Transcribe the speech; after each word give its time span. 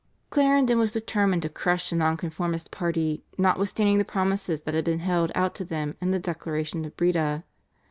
Clarendon 0.31 0.79
was 0.79 0.91
determined 0.93 1.43
to 1.43 1.49
crush 1.49 1.91
the 1.91 1.95
Nonconformist 1.95 2.71
party 2.71 3.21
notwithstanding 3.37 3.99
the 3.99 4.03
promises 4.03 4.61
that 4.61 4.73
had 4.73 4.83
been 4.85 4.97
held 4.97 5.31
out 5.35 5.53
to 5.53 5.63
them 5.63 5.95
in 6.01 6.09
the 6.09 6.17
Declaration 6.17 6.83
of 6.85 6.97
Breda. 6.97 7.43